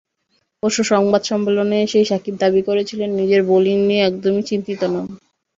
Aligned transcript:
পরশু 0.63 0.83
সংবাদ 0.91 1.21
সম্মেলনে 1.23 1.77
এসেই 1.81 2.05
সাকিব 2.05 2.35
দাবি 2.39 2.61
করেছিলেন, 2.63 3.09
নিজের 3.19 3.41
বোলিং 3.49 3.77
নিয়ে 3.81 4.05
একদমই 4.05 4.43
চিন্তিত 4.49 4.81
নন। 4.85 5.07